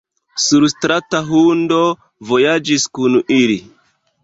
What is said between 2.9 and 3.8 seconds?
kun ili.